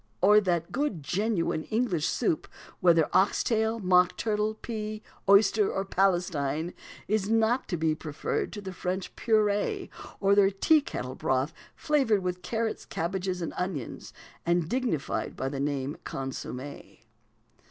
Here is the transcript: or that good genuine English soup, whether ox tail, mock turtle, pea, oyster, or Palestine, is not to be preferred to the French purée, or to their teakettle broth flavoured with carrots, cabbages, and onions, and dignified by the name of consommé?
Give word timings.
or 0.19 0.41
that 0.41 0.71
good 0.71 1.03
genuine 1.03 1.63
English 1.65 2.07
soup, 2.07 2.47
whether 2.79 3.07
ox 3.13 3.43
tail, 3.43 3.77
mock 3.77 4.17
turtle, 4.17 4.55
pea, 4.55 5.03
oyster, 5.29 5.71
or 5.71 5.85
Palestine, 5.85 6.73
is 7.07 7.29
not 7.29 7.67
to 7.67 7.77
be 7.77 7.93
preferred 7.93 8.51
to 8.51 8.61
the 8.61 8.73
French 8.73 9.15
purée, 9.15 9.89
or 10.19 10.31
to 10.31 10.35
their 10.37 10.49
teakettle 10.49 11.13
broth 11.13 11.53
flavoured 11.75 12.23
with 12.23 12.41
carrots, 12.41 12.83
cabbages, 12.83 13.43
and 13.43 13.53
onions, 13.57 14.11
and 14.43 14.67
dignified 14.67 15.35
by 15.37 15.47
the 15.47 15.59
name 15.59 15.93
of 15.93 16.03
consommé? 16.03 17.01